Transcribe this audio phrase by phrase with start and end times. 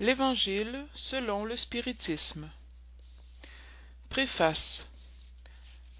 [0.00, 2.48] l'évangile selon le spiritisme.
[4.08, 4.86] Préface.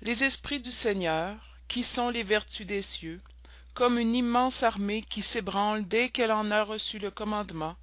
[0.02, 1.36] Les esprits du seigneur
[1.66, 3.20] qui sont les vertus des cieux
[3.74, 7.76] comme une immense armée qui s'ébranle dès qu'elle en a reçu le commandement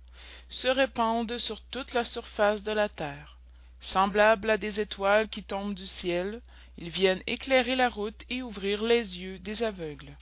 [0.48, 3.38] se répandent sur toute la surface de la terre.
[3.80, 6.42] Semblables à des étoiles qui tombent du ciel
[6.78, 10.18] ils viennent éclairer la route et ouvrir les yeux des aveugles.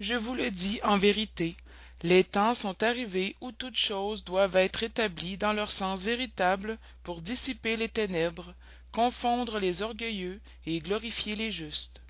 [0.00, 1.56] Je vous le dis en vérité
[2.04, 7.22] les temps sont arrivés où toutes choses doivent être établies dans leur sens véritable pour
[7.22, 8.54] dissiper les ténèbres
[8.92, 12.02] confondre les orgueilleux et glorifier les justes.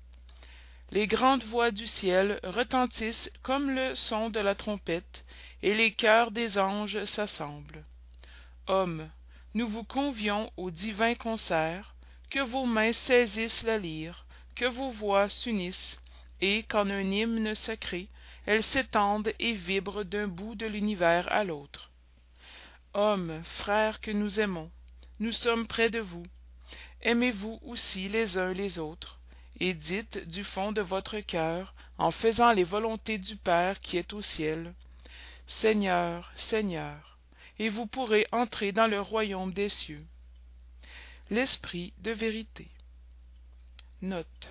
[0.91, 5.23] Les grandes voix du ciel retentissent comme le son de la trompette
[5.63, 7.85] et les chœurs des anges s'assemblent.
[8.67, 9.09] Hommes
[9.53, 11.95] nous vous convions au divin concert
[12.29, 14.25] que vos mains saisissent la lyre
[14.55, 15.97] que vos voix s'unissent
[16.41, 18.09] et qu'en un hymne sacré
[18.45, 21.91] elles s'étendent et vibrent d'un bout de l'univers à l'autre.
[22.93, 24.71] Hommes frères que nous aimons
[25.19, 26.25] nous sommes près de vous.
[27.01, 29.19] Aimez-vous aussi les uns les autres
[29.61, 34.11] et dites du fond de votre cœur en faisant les volontés du père qui est
[34.11, 34.73] au ciel
[35.47, 37.17] seigneur seigneur
[37.59, 40.05] et vous pourrez entrer dans le royaume des cieux
[41.29, 42.67] l'esprit de vérité.
[44.01, 44.49] Note.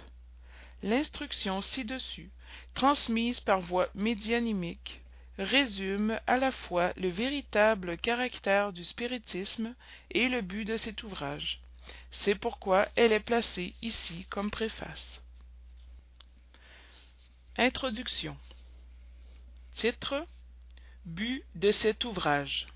[0.82, 2.30] L'instruction ci-dessus
[2.74, 5.00] transmise par voie médianimique
[5.38, 9.74] résume à la fois le véritable caractère du spiritisme
[10.10, 11.60] et le but de cet ouvrage.
[12.10, 15.22] C'est pourquoi elle est placée ici comme préface.
[17.56, 18.36] Introduction.
[19.74, 20.26] Titre.
[21.04, 22.66] But de cet ouvrage.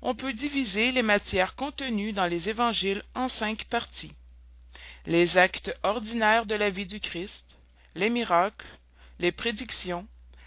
[0.00, 4.12] On peut diviser les matières contenues dans les évangiles en cinq parties.
[5.06, 7.44] Les actes ordinaires de la vie du christ
[7.94, 8.66] les miracles
[9.18, 10.06] les prédictions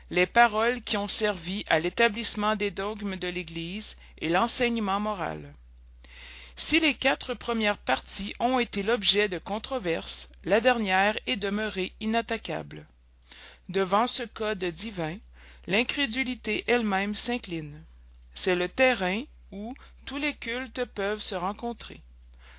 [0.10, 5.54] les paroles qui ont servi à l'établissement des dogmes de l'église et l'enseignement moral.
[6.56, 12.88] Si les quatre premières parties ont été l'objet de controverses la dernière est demeurée inattaquable.
[13.70, 15.18] Devant ce code divin
[15.68, 17.84] l'incrédulité elle-même s'incline.
[18.34, 22.02] C'est le terrain où tous les cultes peuvent se rencontrer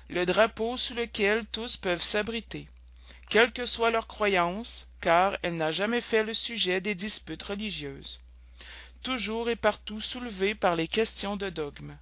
[0.09, 2.67] le drapeau sous lequel tous peuvent s'abriter
[3.29, 8.19] quelle que soit leur croyance car elle n'a jamais fait le sujet des disputes religieuses.
[9.03, 11.95] Toujours et partout soulevée par les questions de dogme.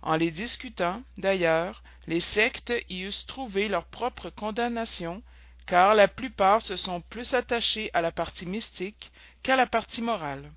[0.00, 5.22] En les discutant d'ailleurs les sectes y eussent trouvé leur propre condamnation
[5.66, 9.12] car la plupart se sont plus attachés à la partie mystique
[9.42, 10.50] qu'à la partie morale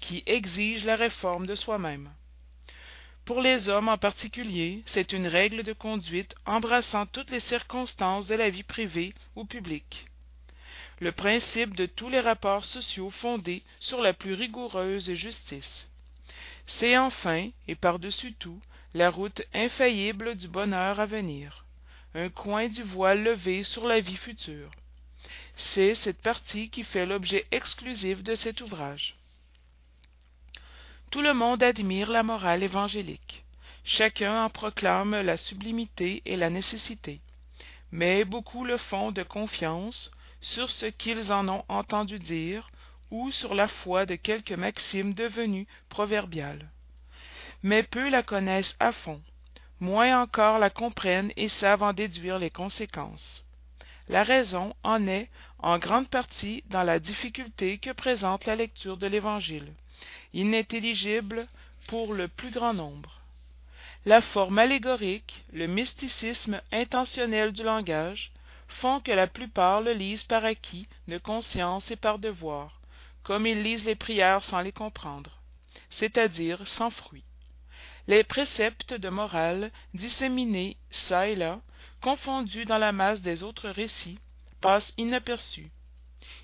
[0.00, 2.10] qui exige la réforme de soi-même
[3.24, 8.34] pour les hommes en particulier c'est une règle de conduite embrassant toutes les circonstances de
[8.34, 10.06] la vie privée ou publique.
[10.98, 15.88] Le principe de tous les rapports sociaux fondés sur la plus rigoureuse justice.
[16.66, 18.60] C'est enfin et par-dessus tout
[18.94, 21.64] la route infaillible du bonheur à venir.
[22.14, 24.70] Un coin du voile levé sur la vie future.
[25.56, 29.16] C'est cette partie qui fait l'objet exclusif de cet ouvrage
[31.12, 33.44] tout le monde admire la morale évangélique.
[33.84, 37.20] Chacun en proclame la sublimité et la nécessité.
[37.92, 42.70] Mais beaucoup le font de confiance sur ce qu'ils en ont entendu dire
[43.10, 46.68] ou sur la foi de quelque maxime devenue proverbiale
[47.62, 49.20] mais peu la connaissent à fond
[49.80, 53.44] moins encore la comprennent et savent en déduire les conséquences.
[54.08, 59.08] La raison en est en grande partie dans la difficulté que présente la lecture de
[59.08, 59.72] l'évangile
[60.32, 61.46] inintelligible
[61.86, 63.20] pour le plus grand nombre.
[64.04, 68.32] La forme allégorique le mysticisme intentionnel du langage
[68.66, 72.80] font que la plupart le lisent par acquis de conscience et par devoir
[73.22, 75.42] comme ils lisent les prières sans les comprendre
[75.90, 77.24] c'est-à-dire sans fruit.
[78.08, 81.60] Les préceptes de morale disséminés çà et là
[82.00, 84.18] confondus dans la masse des autres récits
[84.60, 85.70] passent inaperçus.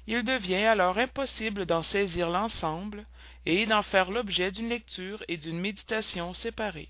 [0.06, 3.04] Il devient alors impossible d'en saisir l'ensemble
[3.47, 6.89] et d'en faire l'objet d'une lecture et d'une méditation séparées.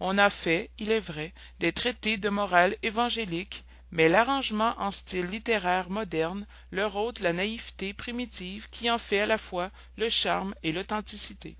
[0.00, 5.26] On a fait il est vrai des traités de morale évangélique mais l'arrangement en style
[5.26, 10.54] littéraire moderne leur ôte la naïveté primitive qui en fait à la fois le charme
[10.62, 11.56] et l'authenticité.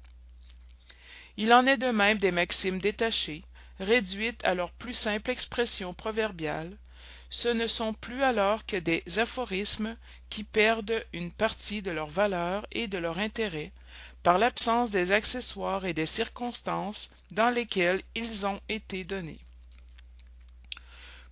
[1.37, 3.45] Il en est de même des maximes détachées
[3.79, 6.77] réduites à leur plus simple expression proverbiale
[7.31, 9.96] ce ne sont plus alors que des aphorismes
[10.31, 13.73] qui perdent une partie de leur valeur et de leur intérêt
[14.23, 19.38] par l'absence des accessoires et des circonstances dans lesquelles ils ont été donnés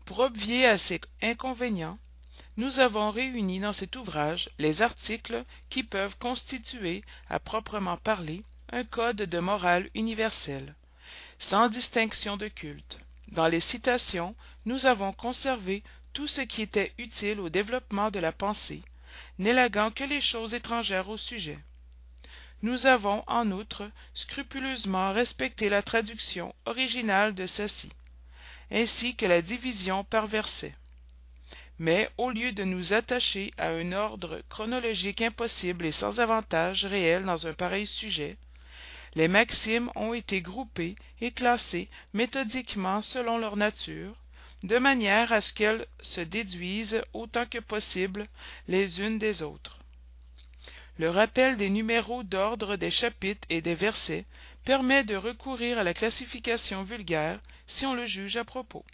[0.05, 1.99] pour obvier à ces inconvénients
[2.56, 8.85] nous avons réuni dans cet ouvrage les articles qui peuvent constituer à proprement parler un
[8.85, 10.75] code de morale universel,
[11.38, 12.99] sans distinction de culte.
[13.35, 15.83] Dans les citations, nous avons conservé
[16.13, 18.83] tout ce qui était utile au développement de la pensée,
[19.41, 21.59] n'élaguant que les choses étrangères au sujet.
[22.63, 27.91] Nous avons, en outre, scrupuleusement respecté la traduction originale de ceci,
[28.71, 30.77] ainsi que la division par versets.
[31.81, 37.25] Mais au lieu de nous attacher à un ordre chronologique impossible et sans avantage réel
[37.25, 38.37] dans un pareil sujet,
[39.17, 44.17] les maximes ont été groupées et classées méthodiquement selon leur nature,
[44.63, 48.27] de manière à ce qu'elles se déduisent autant que possible
[48.67, 49.79] les unes des autres.
[50.99, 54.25] Le rappel des numéros d'ordre des chapitres et des versets
[54.65, 58.85] permet de recourir à la classification vulgaire si on le juge à propos.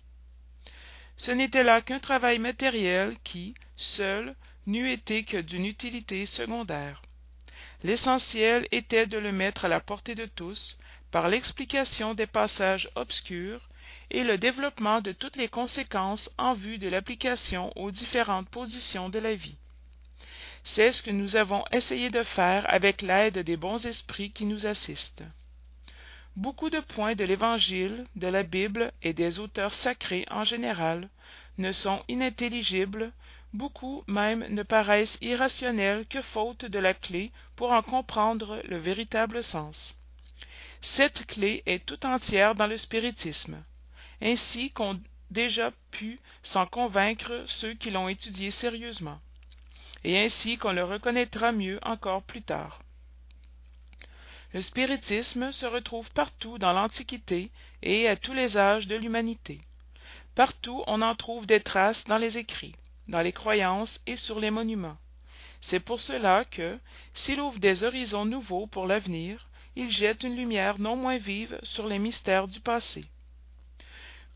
[1.16, 4.34] Ce n'était là qu'un travail matériel qui, seul,
[4.66, 7.02] n'eût été que d'une utilité secondaire.
[7.82, 10.78] L'essentiel était de le mettre à la portée de tous
[11.10, 13.68] par l'explication des passages obscurs
[14.10, 19.18] et le développement de toutes les conséquences en vue de l'application aux différentes positions de
[19.18, 19.56] la vie.
[20.62, 24.66] C'est ce que nous avons essayé de faire avec l'aide des bons esprits qui nous
[24.66, 25.24] assistent.
[26.36, 31.08] Beaucoup de points de l'Évangile, de la Bible et des auteurs sacrés en général
[31.58, 33.12] ne sont inintelligibles,
[33.52, 39.42] beaucoup même ne paraissent irrationnels que faute de la clé pour en comprendre le véritable
[39.42, 39.96] sens.
[40.80, 43.62] Cette clé est tout entière dans le spiritisme,
[44.22, 45.00] ainsi qu'ont
[45.30, 49.20] déjà pu s'en convaincre ceux qui l'ont étudié sérieusement,
[50.04, 52.80] et ainsi qu'on le reconnaîtra mieux encore plus tard.
[54.52, 57.52] Le spiritisme se retrouve partout dans l'Antiquité
[57.82, 59.60] et à tous les âges de l'humanité.
[60.34, 62.74] Partout on en trouve des traces dans les écrits,
[63.10, 64.96] dans les croyances et sur les monuments.
[65.60, 66.78] C'est pour cela que,
[67.12, 71.86] s'il ouvre des horizons nouveaux pour l'avenir, il jette une lumière non moins vive sur
[71.86, 73.04] les mystères du passé.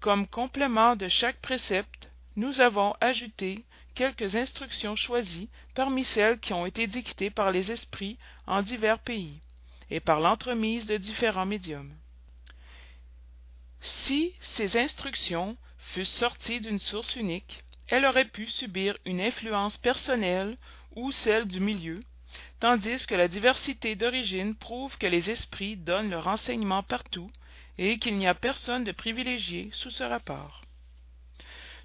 [0.00, 6.66] Comme complément de chaque précepte, nous avons ajouté quelques instructions choisies parmi celles qui ont
[6.66, 9.40] été dictées par les esprits en divers pays
[9.90, 11.94] et par l'entremise de différents médiums.
[13.80, 20.56] Si ces instructions fussent sorties d'une source unique, elles auraient pu subir une influence personnelle
[20.96, 22.02] ou celle du milieu,
[22.60, 27.30] tandis que la diversité d'origine prouve que les esprits donnent leur enseignement partout
[27.78, 30.62] et qu'il n'y a personne de privilégié sous ce rapport.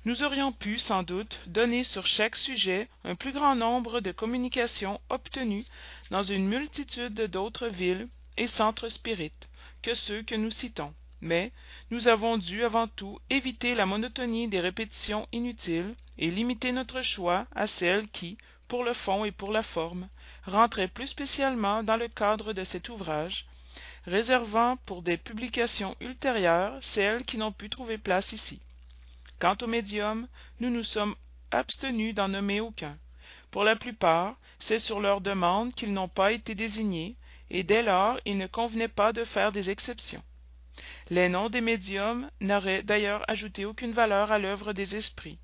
[0.06, 5.02] Nous aurions pu, sans doute, donner sur chaque sujet un plus grand nombre de communications
[5.10, 5.66] obtenues
[6.10, 8.08] dans une multitude d'autres villes
[8.38, 9.50] et centres spirites
[9.82, 11.52] que ceux que nous citons, mais
[11.92, 17.46] nous avons dû avant tout éviter la monotonie des répétitions inutiles et limiter notre choix
[17.56, 18.38] à celles qui,
[18.68, 20.08] pour le fond et pour la forme,
[20.46, 23.46] rentraient plus spécialement dans le cadre de cet ouvrage,
[24.06, 28.62] réservant pour des publications ultérieures celles qui n'ont pu trouver place ici.
[29.40, 30.28] Quant aux médiums,
[30.60, 31.16] nous nous sommes
[31.52, 32.98] abstenus d'en nommer aucun.
[33.52, 37.16] Pour la plupart, c'est sur leur demande qu'ils n'ont pas été désignés,
[37.50, 40.24] et dès lors il ne convenait pas de faire des exceptions.
[41.10, 45.40] Les noms des médiums n'auraient d'ailleurs ajouté aucune valeur à l'œuvre des esprits.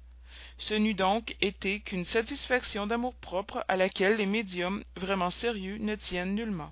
[0.58, 6.36] Ce n'eût donc été qu'une satisfaction d'amour-propre à laquelle les médiums vraiment sérieux ne tiennent
[6.36, 6.72] nullement.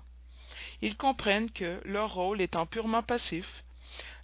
[0.80, 3.64] Ils comprennent que, leur rôle étant purement passif,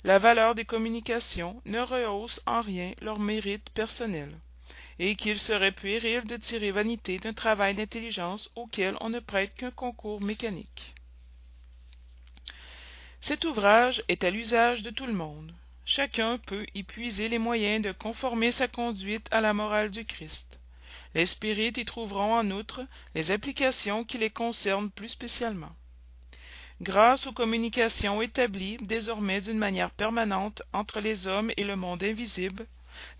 [0.04, 4.34] la valeur des communications ne rehausse en rien leur mérite personnel,
[4.98, 9.70] et qu'il serait puéril de tirer vanité d'un travail d'intelligence auquel on ne prête qu'un
[9.70, 10.94] concours mécanique.
[13.20, 15.52] Cet ouvrage est à l'usage de tout le monde.
[15.84, 20.58] Chacun peut y puiser les moyens de conformer sa conduite à la morale du Christ.
[21.14, 25.72] Les spirites y trouveront en outre les applications qui les concernent plus spécialement
[26.80, 32.66] grâce aux communications établies désormais d'une manière permanente entre les hommes et le monde invisible,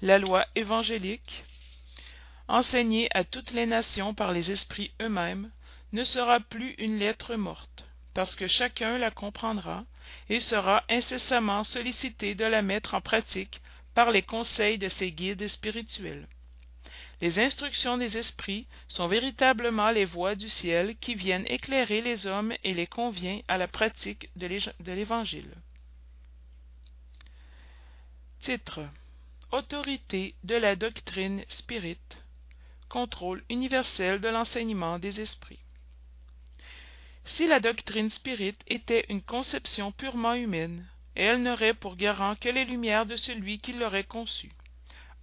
[0.00, 1.44] la loi évangélique,
[2.48, 5.50] enseignée à toutes les nations par les esprits eux-mêmes,
[5.92, 9.84] ne sera plus une lettre morte, parce que chacun la comprendra
[10.28, 13.60] et sera incessamment sollicité de la mettre en pratique
[13.94, 16.26] par les conseils de ses guides spirituels.
[17.20, 22.54] Les instructions des esprits sont véritablement les voies du ciel qui viennent éclairer les hommes
[22.64, 25.52] et les convient à la pratique de l'Évangile.
[28.40, 28.80] Titre
[29.52, 32.22] Autorité de la doctrine spirite
[32.88, 35.58] Contrôle universel de l'enseignement des esprits.
[37.24, 42.64] Si la doctrine spirite était une conception purement humaine, elle n'aurait pour garant que les
[42.64, 44.52] lumières de celui qui l'aurait conçue.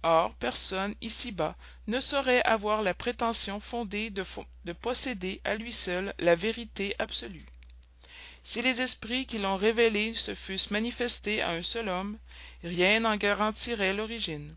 [0.04, 1.56] Or personne ici-bas
[1.88, 4.24] ne saurait avoir la prétention fondée de,
[4.64, 7.46] de posséder à lui seul la vérité absolue.
[8.44, 12.16] si les esprits qui l'ont révélé se fussent manifestés à un seul homme
[12.62, 14.54] rien n'en garantirait l'origine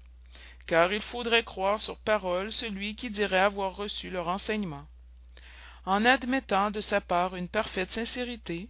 [0.68, 4.86] car il faudrait croire sur parole celui qui dirait avoir reçu le renseignement
[5.86, 8.70] en admettant de sa part une parfaite sincérité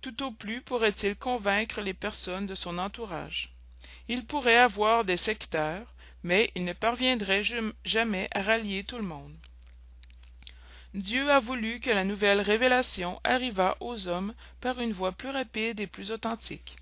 [0.00, 3.50] tout au plus pourrait-il convaincre les personnes de son entourage.
[4.08, 5.86] Il pourrait avoir des sectaires
[6.22, 7.44] mais il ne parviendrait
[7.84, 9.34] jamais à rallier tout le monde.
[10.94, 15.80] Dieu a voulu que la nouvelle révélation arrivât aux hommes par une voie plus rapide
[15.80, 16.76] et plus authentique.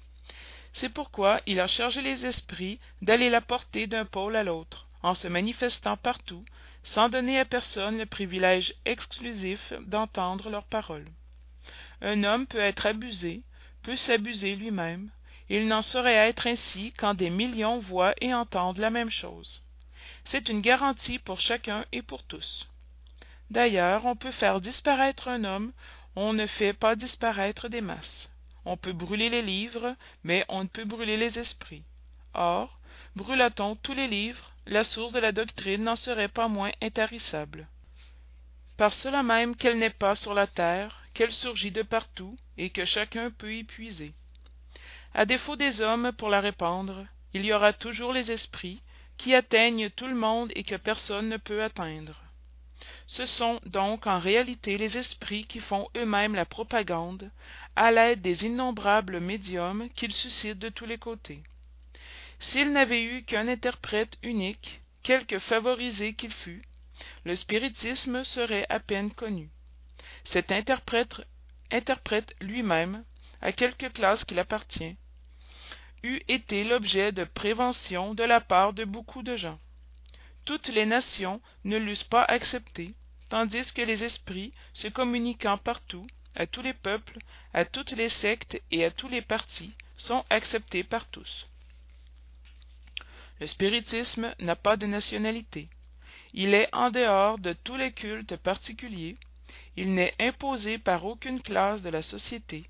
[0.73, 5.15] C'est pourquoi il a chargé les esprits d'aller la porter d'un pôle à l'autre en
[5.15, 6.45] se manifestant partout
[6.87, 11.09] sans donner à personne le privilège exclusif d'entendre leurs paroles.
[12.01, 13.43] Un homme peut être abusé
[13.83, 15.11] peut s'abuser lui-même.
[15.49, 19.63] Il n'en saurait être ainsi quand des millions voient et entendent la même chose.
[20.25, 22.69] C'est une garantie pour chacun et pour tous.
[23.51, 25.73] D'ailleurs on peut faire disparaître un homme.
[26.15, 28.31] On ne fait pas disparaître des masses.
[28.65, 31.85] On peut brûler les livres mais on ne peut brûler les esprits.
[32.35, 32.79] Or
[33.17, 34.53] brûlât on tous les livres?
[34.69, 37.69] La source de la doctrine n'en serait pas moins intarissable.
[38.77, 42.85] Par cela même qu'elle n'est pas sur la terre qu'elle surgit de partout et que
[42.85, 44.13] chacun peut y puiser.
[45.15, 48.83] À défaut des hommes pour la répandre il y aura toujours les esprits
[49.19, 52.23] qui atteignent tout le monde et que personne ne peut atteindre.
[53.07, 57.31] Ce sont donc en réalité les esprits qui font eux-mêmes la propagande
[57.77, 61.43] à l'aide des innombrables médiums qu'ils suscitent de tous les côtés
[62.39, 66.63] s'ils n'avaient eu qu'un interprète unique quelque favorisé qu'il fût
[67.25, 69.51] le spiritisme serait à peine connu.
[70.25, 71.23] Cet interprète
[71.71, 73.05] interprète lui-même
[73.43, 74.97] à quelque classe qu'il appartient
[76.03, 79.59] eût été l'objet de prévention de la part de beaucoup de gens.
[80.45, 82.95] Toutes les nations ne l'eussent pas accepté
[83.29, 87.19] tandis que les esprits se communiquant partout à tous les peuples
[87.53, 91.47] à toutes les sectes et à tous les partis sont acceptés par tous
[93.41, 95.69] le spiritisme n'a pas de nationalité.
[96.33, 99.17] Il est en dehors de tous les cultes particuliers.
[99.77, 102.65] Il n'est imposé par aucune classe de la société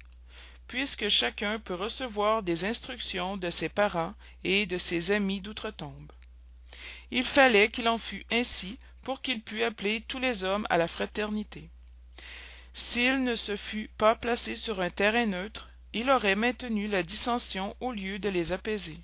[0.69, 6.11] puisque chacun peut recevoir des instructions de ses parents et de ses amis d'outre-tombe.
[7.11, 10.89] Il fallait qu'il en fût ainsi pour qu'il pût appeler tous les hommes à la
[10.89, 11.71] fraternité.
[12.73, 17.75] S'il ne se fût pas placé sur un terrain neutre il aurait maintenu la dissension
[17.81, 18.99] au lieu de les apaiser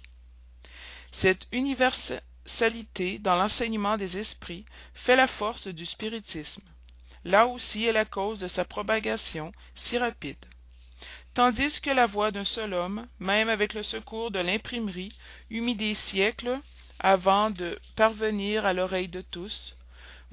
[1.12, 4.64] cette universalité dans l'enseignement des esprits
[4.94, 6.62] fait la force du spiritisme.
[7.24, 10.44] Là aussi est la cause de sa propagation si rapide.
[11.34, 15.16] Tandis que la voix d'un seul homme même avec le secours de l'imprimerie
[15.50, 16.58] eut mis des siècles
[16.98, 19.76] avant de parvenir à l'oreille de tous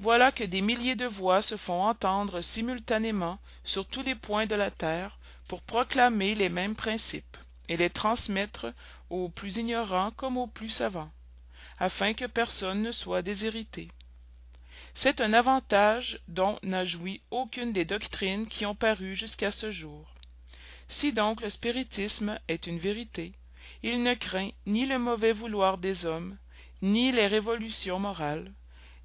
[0.00, 4.54] voilà que des milliers de voix se font entendre simultanément sur tous les points de
[4.54, 7.36] la terre pour proclamer les mêmes principes
[7.70, 8.74] et les transmettre
[9.08, 11.10] aux plus ignorants comme aux plus savants
[11.78, 13.88] afin que personne ne soit déshérité.
[14.92, 20.06] C'est un avantage dont n'a joui aucune des doctrines qui ont paru jusqu'à ce jour.
[20.88, 23.32] Si donc le spiritisme est une vérité
[23.82, 26.36] il ne craint ni le mauvais vouloir des hommes
[26.82, 28.52] ni les révolutions morales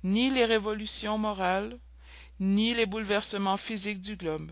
[0.04, 1.78] ni les révolutions morales
[2.40, 4.52] ni les bouleversements physiques du globe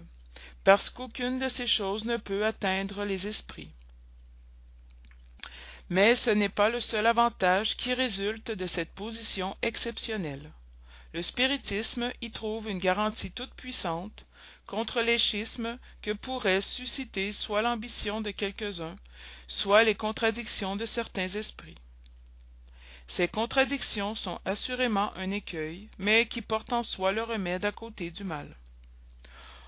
[0.63, 3.71] parce qu'aucune de ces choses ne peut atteindre les esprits
[5.93, 10.51] mais ce n'est pas le seul avantage qui résulte de cette position exceptionnelle.
[11.13, 14.25] Le spiritisme y trouve une garantie toute-puissante
[14.65, 18.95] contre les schismes que pourraient susciter soit l'ambition de quelques-uns
[19.47, 21.77] soit les contradictions de certains esprits.
[23.07, 28.09] Ces contradictions sont assurément un écueil mais qui portent en soi le remède à côté
[28.09, 28.57] du mal.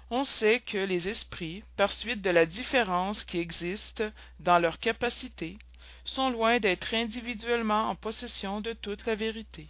[0.10, 4.04] On sait que les esprits par suite de la différence qui existe
[4.40, 5.60] dans leurs capacités
[6.04, 9.68] sont loin d'être individuellement en possession de toute la vérité.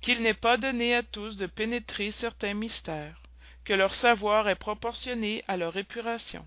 [0.00, 3.22] Qu'il n'est pas donné à tous de pénétrer certains mystères
[3.64, 6.46] que leur savoir est proportionné à leur épuration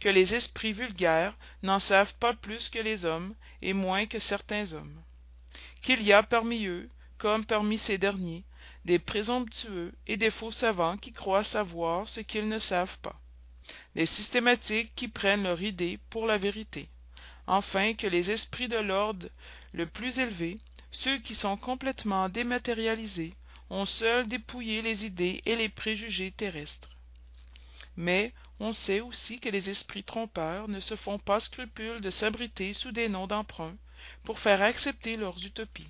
[0.00, 4.72] que les esprits vulgaires n'en savent pas plus que les hommes et moins que certains
[4.72, 5.02] hommes.
[5.82, 8.44] Qu'il y a parmi eux comme parmi ces derniers
[8.84, 13.18] des présomptueux et des faux savants qui croient savoir ce qu'ils ne savent pas
[13.94, 16.88] des systématiques qui prennent leur idée pour la vérité
[17.46, 19.28] enfin que les esprits de l'ordre
[19.72, 20.58] le plus élevé
[20.90, 23.34] ceux qui sont complètement dématérialisés
[23.70, 26.90] ont seuls dépouillé les idées et les préjugés terrestres.
[27.96, 32.72] Mais on sait aussi que les esprits trompeurs ne se font pas scrupule de s'abriter
[32.72, 33.76] sous des noms d'emprunt
[34.24, 35.88] pour faire accepter leurs utopies.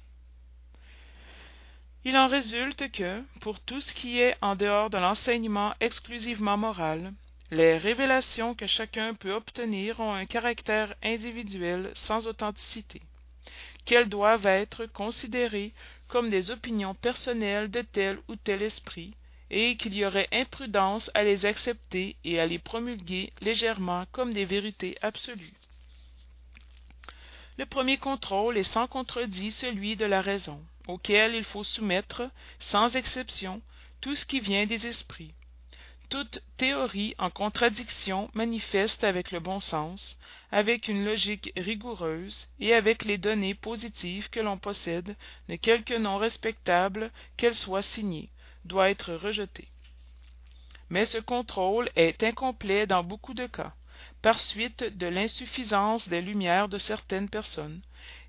[2.04, 7.12] Il en résulte que pour tout ce qui est en dehors de l'enseignement exclusivement moral
[7.50, 13.00] les révélations que chacun peut obtenir ont un caractère individuel sans authenticité
[13.84, 15.72] qu'elles doivent être considérées
[16.08, 19.14] comme des opinions personnelles de tel ou tel esprit
[19.48, 24.44] et qu'il y aurait imprudence à les accepter et à les promulguer légèrement comme des
[24.44, 25.54] vérités absolues.
[27.58, 32.96] Le premier contrôle est sans contredit celui de la raison auquel il faut soumettre sans
[32.96, 33.62] exception
[34.00, 35.32] tout ce qui vient des esprits
[36.08, 40.16] toute théorie en contradiction manifeste avec le bon sens
[40.52, 45.16] avec une logique rigoureuse et avec les données positives que l'on possède
[45.48, 48.28] de quelque nom respectable qu'elle soit signée
[48.64, 49.66] doit être rejetée.
[50.90, 53.72] Mais ce contrôle est incomplet dans beaucoup de cas
[54.22, 57.80] par suite de l'insuffisance des lumières de certaines personnes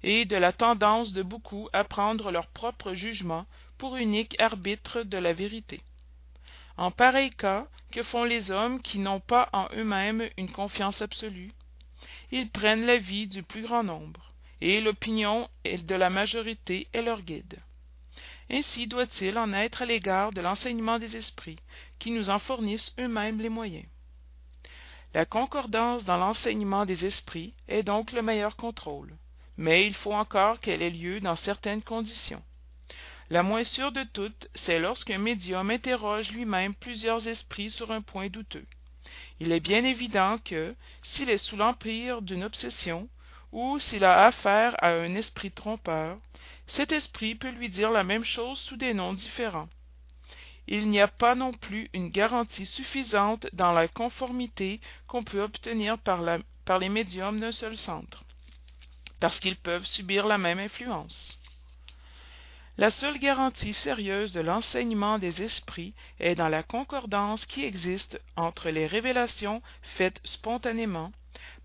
[0.02, 3.46] et de la tendance de beaucoup à prendre leur propre jugement
[3.78, 5.82] pour unique arbitre de la vérité
[6.78, 11.52] en pareil cas que font les hommes qui n'ont pas en eux-mêmes une confiance absolue.
[12.32, 14.32] Ils prennent l'avis du plus grand nombre
[14.62, 17.60] et l'opinion de la majorité est leur guide.
[18.50, 21.60] Ainsi doit-il en être à l'égard de l'enseignement des esprits
[22.00, 23.86] qui nous en fournissent eux-mêmes les moyens.
[25.14, 29.18] La concordance dans l'enseignement des esprits est donc le meilleur contrôle
[29.58, 32.44] mais il faut encore qu'elle ait lieu dans certaines conditions
[33.30, 38.30] la moins sûre de toutes c'est lorsqu'un médium interroge lui-même plusieurs esprits sur un point
[38.30, 38.66] douteux.
[39.40, 43.10] Il est bien évident que s'il est sous l'empire d'une obsession
[43.52, 46.18] ou s'il a affaire à un esprit trompeur
[46.68, 49.70] cet esprit peut lui dire la même chose sous des noms différents.
[50.68, 55.98] Il n'y a pas non plus une garantie suffisante dans la conformité qu'on peut obtenir
[55.98, 56.22] par,
[56.66, 58.24] par les médiums d'un seul centre
[59.20, 61.38] parce qu'ils peuvent subir la même influence
[62.80, 68.70] la seule garantie sérieuse de l'enseignement des esprits est dans la concordance qui existe entre
[68.70, 71.12] les révélations faites spontanément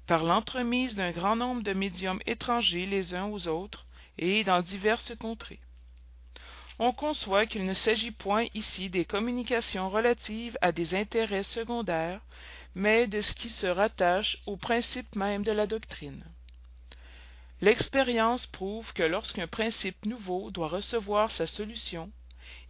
[0.07, 3.87] par l'entremise d'un grand nombre de médiums étrangers les uns aux autres
[4.19, 5.61] et dans diverses contrées.
[6.79, 12.23] On conçoit qu'il ne s'agit point ici des communications relatives à des intérêts secondaires
[12.75, 16.25] mais de ce qui se rattache au principe même de la doctrine
[17.63, 22.11] l'expérience prouve que lorsqu'un principe nouveau doit recevoir sa solution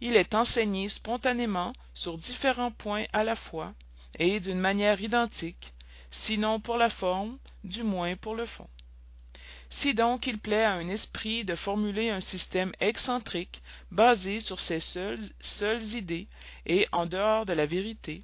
[0.01, 3.73] il est enseigné spontanément sur différents points à la fois
[4.19, 5.73] et d'une manière identique
[6.11, 8.67] sinon pour la forme du moins pour le fond.
[9.69, 14.79] Si donc il plaît à un esprit de formuler un système excentrique basé sur ses
[14.79, 15.19] seules,
[15.95, 16.27] idées
[16.67, 18.21] et en dehors de la vérité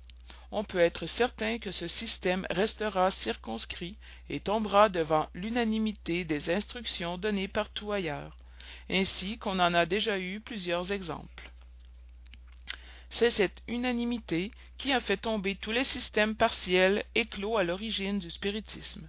[0.52, 3.98] on peut être certain que ce système restera circonscrit
[4.30, 8.36] et tombera devant l'unanimité des instructions données partout ailleurs.
[8.90, 11.52] Ainsi qu'on en a déjà eu plusieurs exemples.
[13.12, 18.30] C'est cette unanimité qui a fait tomber tous les systèmes partiels éclos à l'origine du
[18.30, 19.08] spiritisme.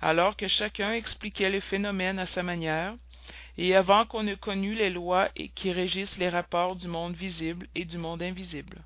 [0.00, 2.94] Alors que chacun expliquait les phénomènes à sa manière
[3.56, 7.84] et avant qu'on eût connu les lois qui régissent les rapports du monde visible et
[7.84, 8.82] du monde invisible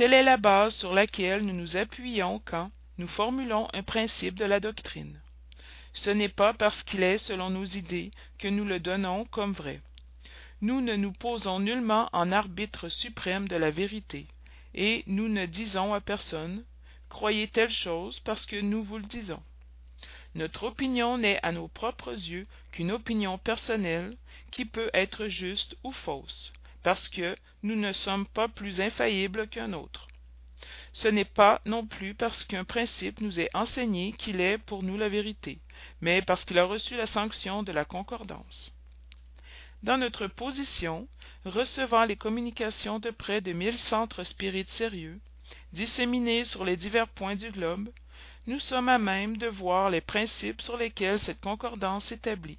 [0.00, 4.46] telle est la base sur laquelle nous nous appuyons quand nous formulons un principe de
[4.46, 5.20] la doctrine.
[5.92, 9.82] Ce n'est pas parce qu'il est selon nos idées que nous le donnons comme vrai.
[10.62, 14.26] Nous ne nous posons nullement en arbitre suprême de la vérité.
[14.72, 16.64] Et nous ne disons à personne
[17.10, 19.42] croyez telle chose parce que nous vous le disons
[20.34, 24.16] notre opinion n'est à nos propres yeux qu'une opinion personnelle
[24.50, 29.72] qui peut être juste ou fausse parce que nous ne sommes pas plus infaillibles qu'un
[29.72, 30.08] autre.
[30.92, 34.96] Ce n'est pas non plus parce qu'un principe nous est enseigné qu'il est pour nous
[34.96, 35.58] la vérité
[36.00, 38.74] mais parce qu'il a reçu la sanction de la concordance.
[39.82, 41.08] Dans notre position
[41.44, 45.20] recevant les communications de près de mille centres spirites sérieux
[45.72, 47.88] disséminés sur les divers points du globe
[48.46, 52.58] nous sommes à même de voir les principes sur lesquels cette concordance s'établit.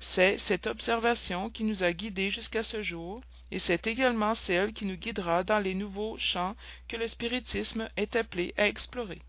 [0.00, 4.84] C'est cette observation qui nous a guidés jusqu'à ce jour et c'est également celle qui
[4.84, 6.56] nous guidera dans les nouveaux champs
[6.88, 9.22] que le spiritisme est appelé à explorer.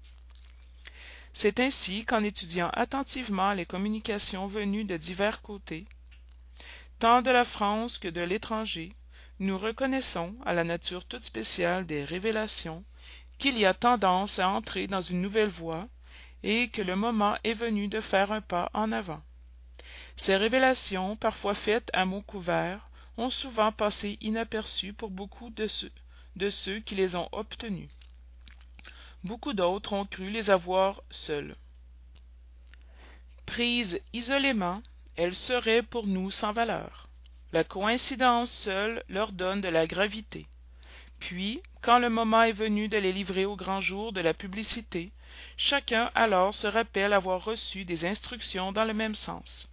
[1.33, 5.85] C'est ainsi qu'en étudiant attentivement les communications venues de divers côtés
[6.99, 8.93] tant de la france que de l'étranger
[9.39, 12.83] nous reconnaissons à la nature toute spéciale des révélations
[13.37, 15.87] qu'il y a tendance à entrer dans une nouvelle voie
[16.43, 19.21] et que le moment est venu de faire un pas en avant.
[20.17, 22.88] Ces révélations parfois faites à mots couverts
[23.19, 27.89] ont souvent passé inaperçues pour beaucoup de ceux, qui les ont obtenues
[29.23, 31.55] beaucoup d'autres ont cru les avoir seuls.
[33.45, 34.81] Prises isolément
[35.15, 37.09] elles seraient pour nous sans valeur.
[37.51, 40.47] La coïncidence seule leur donne de la gravité.
[41.19, 45.11] Puis quand le moment est venu de les livrer au grand jour de la publicité
[45.57, 49.69] chacun alors se rappelle avoir reçu des instructions dans le même sens.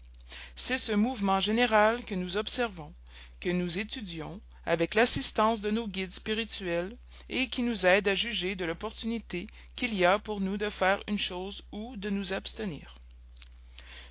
[0.57, 2.93] C'est ce mouvement général que nous observons
[3.41, 6.97] que nous étudions avec l'assistance de nos guides spirituels
[7.29, 9.47] et qui nous aide à juger de l'opportunité
[9.77, 12.97] qu'il y a pour nous de faire une chose ou de nous abstenir.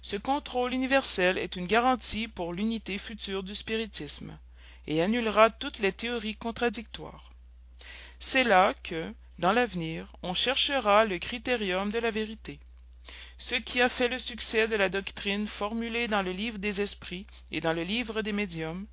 [0.02, 4.38] Ce contrôle universel est une garantie pour l'unité future du spiritisme
[4.88, 7.32] et annulera toutes les théories contradictoires.
[8.20, 12.60] C'est là que dans l'avenir on cherchera le critérium de la vérité
[13.38, 17.28] ce qui a fait le succès de la doctrine formulée dans le livre des esprits
[17.52, 18.88] et dans le livre des médiums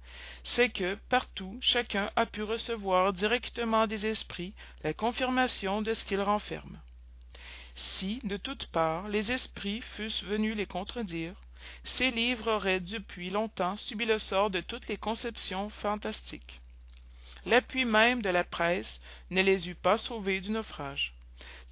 [0.44, 6.20] c'est que partout chacun a pu recevoir directement des esprits la confirmation de ce qu'ils
[6.20, 6.80] renferment
[7.74, 11.34] si de toutes parts les esprits fussent venus les contredire
[11.84, 16.60] ces livres auraient depuis longtemps subi le sort de toutes les conceptions fantastiques.
[17.46, 21.14] L'appui même de la presse ne les eût pas sauvés du naufrage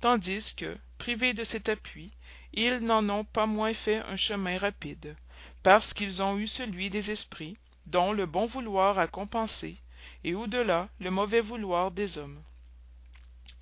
[0.01, 2.11] tandis que privés de cet appui
[2.53, 5.17] ils n'en ont pas moins fait un chemin rapide
[5.63, 9.77] parce qu'ils ont eu celui des esprits dont le bon vouloir a compensé
[10.25, 12.43] et au-delà le mauvais vouloir des hommes.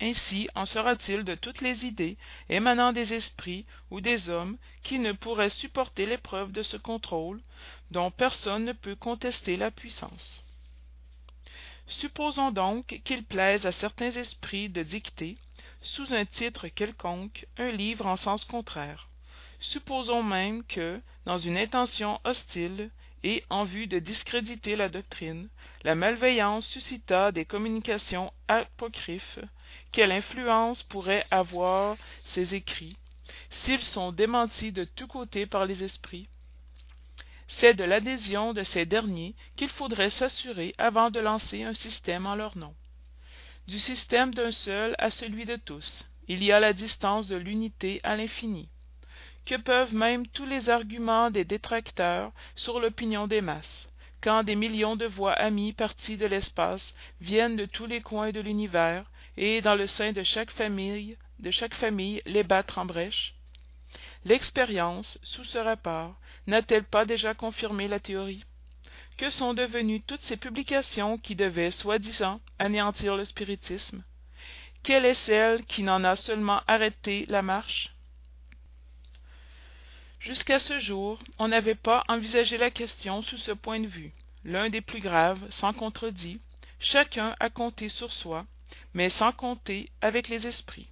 [0.01, 5.11] Ainsi en sera-t-il de toutes les idées émanant des esprits ou des hommes qui ne
[5.11, 7.41] pourraient supporter l'épreuve de ce contrôle
[7.91, 10.41] dont personne ne peut contester la puissance.
[11.87, 15.37] Supposons donc qu'il plaise à certains esprits de dicter
[15.81, 19.07] sous un titre quelconque un livre en sens contraire.
[19.59, 22.89] Supposons même que dans une intention hostile
[23.23, 25.49] et en vue de discréditer la doctrine
[25.83, 29.39] la malveillance suscitât des communications apocryphes
[29.91, 32.97] quelle influence pourraient avoir ces écrits
[33.49, 36.27] s'ils sont démentis de tous côtés par les esprits?
[37.47, 42.35] C'est de l'adhésion de ces derniers qu'il faudrait s'assurer avant de lancer un système en
[42.35, 42.73] leur nom
[43.69, 46.09] du système d'un seul à celui de tous.
[46.27, 48.67] Il y a la distance de l'unité à l'infini.
[49.45, 53.87] Que peuvent même tous les arguments des détracteurs sur l'opinion des masses
[54.21, 58.41] quand des millions de voix amies parties de l'espace viennent de tous les coins de
[58.41, 59.05] l'univers
[59.37, 63.35] et dans le sein de chaque famille de chaque famille les battre en brèche?
[64.25, 68.43] L'expérience sous ce rapport n'a-t-elle pas déjà confirmé la théorie?
[69.19, 74.01] Que sont devenues toutes ces publications qui devaient soi-disant anéantir le spiritisme?
[74.81, 77.93] Quelle est celle qui n'en a seulement arrêté la marche?
[80.21, 84.13] Jusqu'à ce jour on n'avait pas envisagé la question sous ce point de vue.
[84.45, 86.39] L'un des plus graves sans contredit
[86.79, 88.45] chacun a compté sur soi
[88.93, 90.87] mais sans compter avec les esprits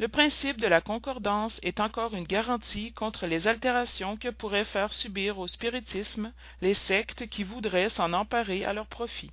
[0.00, 4.94] le principe de la concordance est encore une garantie contre les altérations que pourraient faire
[4.94, 6.32] subir au spiritisme
[6.62, 9.30] les sectes qui voudraient s'en emparer à leur profit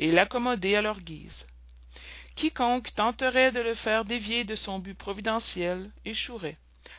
[0.00, 1.46] et l'accommoder à leur guise.
[2.34, 6.58] Quiconque tenterait de le faire dévier de son but providentiel échouerait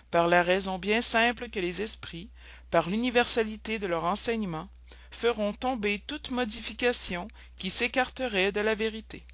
[0.10, 2.30] par la raison bien simple que les esprits
[2.70, 4.70] par l'universalité de leur enseignement
[5.12, 9.26] feront tomber toute modification qui s'écarterait de la vérité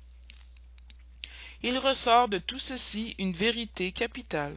[1.63, 4.55] il ressort de tout ceci une vérité capitale.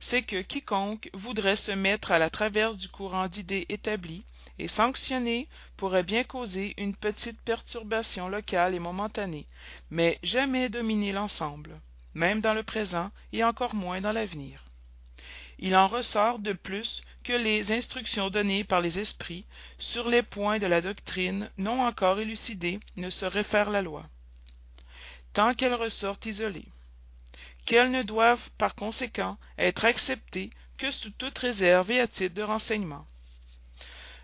[0.00, 4.24] C'est que quiconque voudrait se mettre à la traverse du courant d'idées établi
[4.58, 9.46] et sanctionné pourrait bien causer une petite perturbation locale et momentanée
[9.90, 11.80] mais jamais dominer l'ensemble
[12.14, 14.64] même dans le présent et encore moins dans l'avenir.
[15.58, 19.44] Il en ressort de plus que les instructions données par les esprits
[19.78, 24.08] sur les points de la doctrine non encore élucidés ne sauraient faire la loi
[25.32, 26.68] tant qu'elles ressortent isolées
[27.66, 32.42] qu'elles ne doivent par conséquent être acceptées que sous toute réserve et à titre de
[32.42, 33.04] renseignement.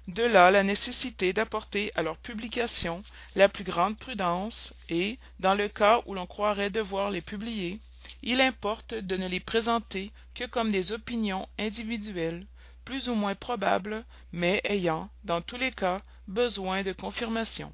[0.08, 3.02] De là la nécessité d'apporter à leur publication
[3.34, 7.80] la plus grande prudence et dans le cas où l'on croirait devoir les publier
[8.22, 12.46] il importe de ne les présenter que comme des opinions individuelles
[12.84, 17.72] plus ou moins probables mais ayant dans tous les cas besoin de confirmation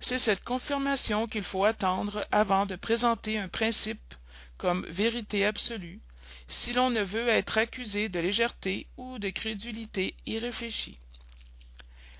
[0.00, 4.14] c'est cette confirmation qu'il faut attendre avant de présenter un principe
[4.58, 6.00] comme vérité absolue
[6.48, 10.98] si l'on ne veut être accusé de légèreté ou de crédulité irréfléchie.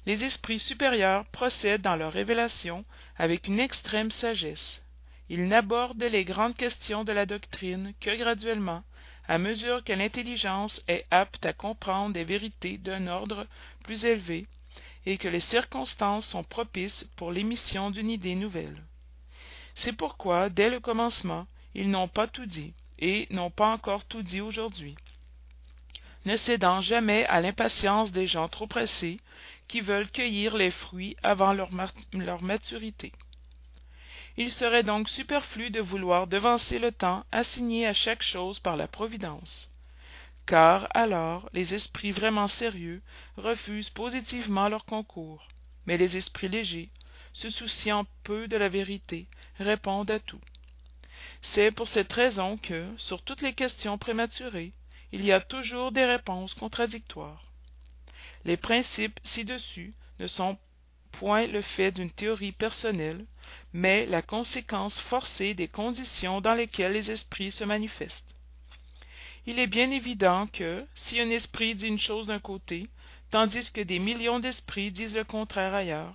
[0.07, 2.85] Les esprits supérieurs procèdent dans leur révélation
[3.17, 4.83] avec une extrême sagesse.
[5.29, 8.83] Ils n'abordent les grandes questions de la doctrine que graduellement
[9.29, 13.47] à mesure que l'intelligence est apte à comprendre des vérités d'un ordre
[13.85, 14.47] plus élevé
[15.07, 18.83] et que les circonstances sont propices pour l'émission d'une idée nouvelle.
[19.75, 24.23] C'est pourquoi dès le commencement ils n'ont pas tout dit et n'ont pas encore tout
[24.23, 24.97] dit aujourd'hui.
[26.27, 29.19] Ne cédant jamais à l'impatience des gens trop pressés
[29.69, 31.73] qui veulent cueillir les fruits avant leur,
[32.43, 33.13] maturité.
[34.37, 38.89] Il serait donc superflu de vouloir devancer le temps assigné à chaque chose par la
[38.89, 39.71] providence
[40.51, 43.03] car alors les esprits vraiment sérieux
[43.37, 45.47] refusent positivement leur concours.
[45.87, 46.89] Mais les esprits légers
[47.33, 49.29] se souciant peu de la vérité
[49.61, 50.41] répondent à tout.
[51.41, 54.73] C'est pour cette raison que sur toutes les questions prématurées
[55.13, 57.53] il y a toujours des réponses contradictoires.
[58.45, 60.59] Les principes ci-dessus ne sont
[61.13, 63.25] point le fait d'une théorie personnelle
[63.73, 68.35] mais la conséquence forcée des conditions dans lesquelles les esprits se manifestent
[69.47, 72.89] il est bien évident que si un esprit dit une chose d'un côté
[73.31, 76.15] tandis que des millions d'esprits disent le contraire ailleurs.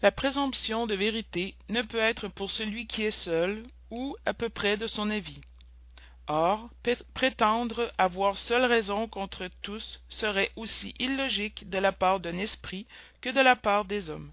[0.00, 4.48] La présomption de vérité ne peut être pour celui qui est seul ou à peu
[4.48, 5.40] près de son avis.
[6.28, 6.70] Or
[7.14, 12.86] prétendre avoir seule raison contre tous serait aussi illogique de la part d'un esprit
[13.20, 14.32] que de la part des hommes.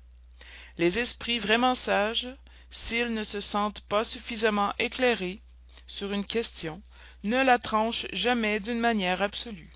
[0.77, 2.29] Les esprits vraiment sages
[2.71, 5.41] s'ils ne se sentent pas suffisamment éclairés
[5.89, 6.81] sur une question
[7.23, 9.73] ne la tranchent jamais d'une manière absolue.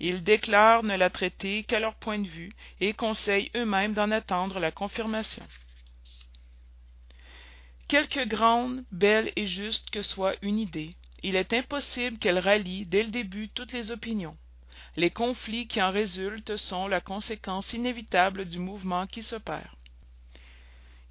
[0.00, 4.58] Ils déclarent ne la traiter qu'à leur point de vue et conseillent eux-mêmes d'en attendre
[4.58, 5.46] la confirmation.
[7.88, 13.04] Quelque grande belle et juste que soit une idée il est impossible qu'elle rallie dès
[13.04, 14.36] le début toutes les opinions.
[14.96, 19.76] Les conflits qui en résultent sont la conséquence inévitable du mouvement qui s'opère.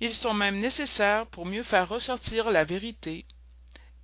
[0.01, 3.25] Ils sont même nécessaires pour mieux faire ressortir la vérité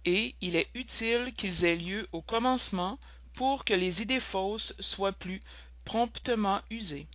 [0.07, 2.97] et il est utile qu'ils aient lieu au commencement
[3.33, 5.41] pour que les idées fausses soient plus
[5.83, 7.07] promptement usées.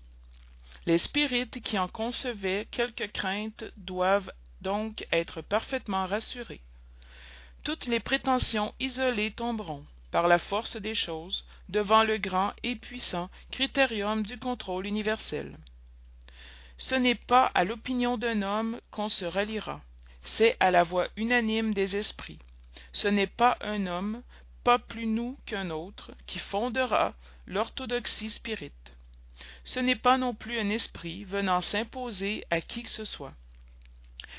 [0.85, 6.61] Les spirites qui en concevaient quelque crainte doivent donc être parfaitement rassurés.
[7.64, 13.31] Toutes les prétentions isolées tomberont par la force des choses devant le grand et puissant
[13.50, 15.57] critérium du contrôle universel.
[16.76, 19.81] Ce n'est pas à l'opinion d'un homme qu'on se ralliera
[20.24, 22.38] c'est à la voix unanime des esprits
[22.92, 24.22] ce n'est pas un homme
[24.64, 27.14] pas plus nous qu'un autre qui fondera
[27.46, 28.96] l'orthodoxie spirite.
[29.64, 33.35] Ce n'est pas non plus un esprit venant s'imposer à qui que ce soit.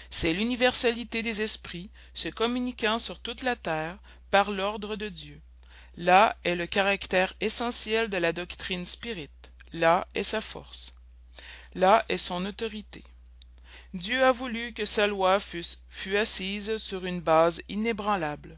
[0.10, 3.98] C'est l'universalité des esprits se communiquant sur toute la terre
[4.32, 5.42] par l'ordre de dieu.
[5.98, 9.52] Là est le caractère essentiel de la doctrine spirite.
[9.74, 10.96] Là est sa force.
[11.76, 13.04] Là est son autorité
[13.94, 18.58] dieu a voulu que sa loi fût assise sur une base inébranlable.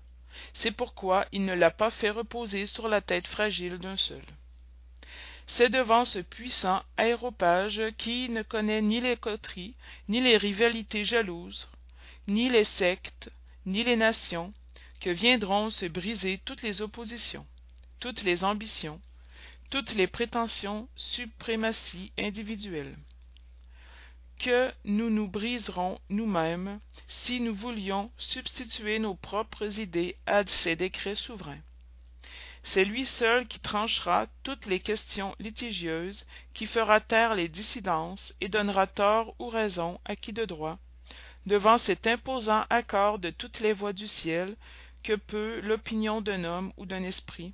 [0.53, 4.23] C'est pourquoi il ne l'a pas fait reposer sur la tête fragile d'un seul.
[5.47, 9.75] C'est devant ce puissant aéropage qui ne connaît ni les coteries
[10.09, 11.69] ni les rivalités jalouses
[12.27, 13.31] ni les sectes
[13.65, 14.53] ni les nations
[14.99, 17.45] que viendront se briser toutes les oppositions
[17.99, 18.99] toutes les ambitions
[19.69, 22.95] toutes les prétentions suprématies individuelles
[24.39, 31.15] que nous nous briserons nous-mêmes si nous voulions substituer nos propres idées à ces décrets
[31.15, 31.61] souverains.
[32.63, 38.49] C'est lui seul qui tranchera toutes les questions litigieuses qui fera taire les dissidences et
[38.49, 40.79] donnera tort ou raison à qui de droit
[41.45, 44.55] devant cet imposant accord de toutes les voix du ciel
[45.03, 47.53] que peut l'opinion d'un homme ou d'un esprit.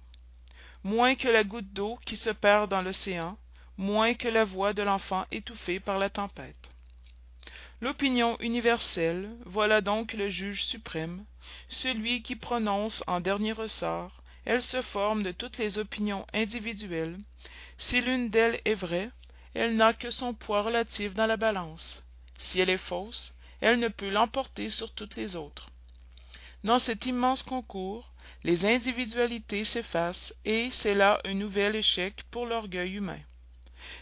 [0.84, 3.38] Moins que la goutte d'eau qui se perd dans l'océan
[3.78, 6.71] moins que la voix de l'enfant étouffée par la tempête
[7.82, 11.26] l'opinion universelle voilà donc le juge suprême.
[11.68, 17.20] Celui qui prononce en dernier ressort elle se forme de toutes les opinions individuelles.
[17.78, 19.10] Si l'une d'elles est vraie
[19.56, 22.04] elle n'a que son poids relatif dans la balance.
[22.38, 25.70] Si elle est fausse elle ne peut l'emporter sur toutes les autres.
[26.64, 28.12] Dans cet immense concours
[28.44, 33.20] les individualités s'effacent et c'est là un nouvel échec pour l'orgueil humain.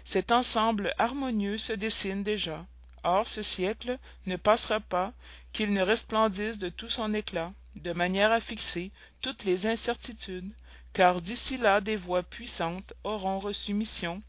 [0.03, 2.65] Cet ensemble harmonieux se dessine déjà
[3.03, 5.13] or ce siècle ne passera pas
[5.53, 10.51] qu'il ne resplendisse de tout son éclat de manière à fixer toutes les incertitudes
[10.93, 14.21] car d'ici là des voix puissantes auront reçu mission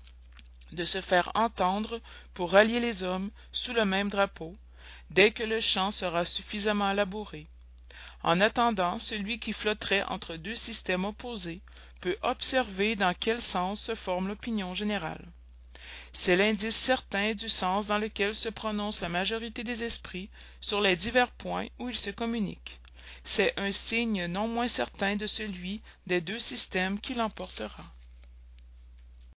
[0.73, 2.01] de se faire entendre
[2.35, 4.57] pour rallier les hommes sous le même drapeau
[5.11, 7.49] dès que le champ sera suffisamment labouré.
[8.23, 11.61] En attendant celui qui flotterait entre deux systèmes opposés
[12.01, 15.27] peut observer dans quel sens se forme l'opinion générale
[16.13, 20.29] c'est l'indice certain du sens dans lequel se prononce la majorité des esprits
[20.61, 22.81] sur les divers points où ils se communiquent.
[23.25, 27.85] C'est un signe non moins certain de celui des deux systèmes qui l'emportera